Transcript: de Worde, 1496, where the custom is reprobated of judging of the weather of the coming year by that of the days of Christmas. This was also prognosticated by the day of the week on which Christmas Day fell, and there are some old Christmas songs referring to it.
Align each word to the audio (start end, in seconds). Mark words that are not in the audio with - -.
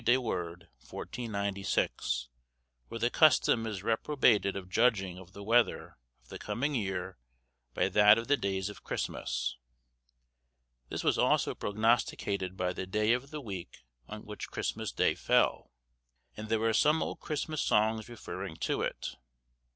de 0.03 0.17
Worde, 0.17 0.61
1496, 0.79 2.27
where 2.87 2.97
the 2.99 3.11
custom 3.11 3.67
is 3.67 3.83
reprobated 3.83 4.55
of 4.55 4.67
judging 4.67 5.19
of 5.19 5.33
the 5.33 5.43
weather 5.43 5.95
of 6.23 6.29
the 6.29 6.39
coming 6.39 6.73
year 6.73 7.19
by 7.75 7.87
that 7.87 8.17
of 8.17 8.27
the 8.27 8.35
days 8.35 8.67
of 8.67 8.83
Christmas. 8.83 9.57
This 10.89 11.03
was 11.03 11.19
also 11.19 11.53
prognosticated 11.53 12.57
by 12.57 12.73
the 12.73 12.87
day 12.87 13.13
of 13.13 13.29
the 13.29 13.41
week 13.41 13.83
on 14.09 14.25
which 14.25 14.49
Christmas 14.49 14.91
Day 14.91 15.13
fell, 15.13 15.69
and 16.35 16.49
there 16.49 16.63
are 16.63 16.73
some 16.73 17.03
old 17.03 17.19
Christmas 17.19 17.61
songs 17.61 18.09
referring 18.09 18.55
to 18.55 18.81
it. 18.81 19.15